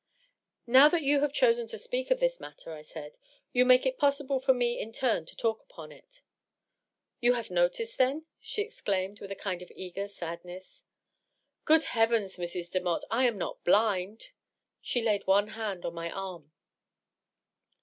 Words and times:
"Now 0.65 0.89
that 0.89 1.03
you 1.03 1.19
have 1.19 1.31
chosen 1.31 1.67
to 1.67 1.77
speak 1.77 2.09
of 2.09 2.19
this 2.19 2.39
matter," 2.39 2.73
I 2.73 2.81
said," 2.81 3.19
you 3.53 3.65
make 3.65 3.85
it 3.85 3.99
possible 3.99 4.39
for 4.39 4.51
me 4.51 4.79
in 4.79 4.91
turn 4.91 5.27
to 5.27 5.35
talk 5.35 5.61
upon 5.61 5.91
it."" 5.91 6.23
You 7.21 7.33
have 7.33 7.51
noticed, 7.51 7.99
then!" 7.99 8.25
she 8.41 8.63
exclaimed, 8.63 9.19
with 9.19 9.31
a 9.31 9.35
kind 9.35 9.61
of 9.61 9.71
eager" 9.75 10.09
Good 11.65 11.83
heavens, 11.83 12.37
Mrs. 12.37 12.71
Demotte! 12.71 13.05
I 13.11 13.27
am 13.27 13.37
not 13.37 13.63
blind 13.63 14.29
I" 14.31 14.33
She 14.81 15.03
laid 15.03 15.27
one 15.27 15.49
hand 15.49 15.85
on 15.85 15.93
mv 15.93 16.11
arm. 16.15 16.51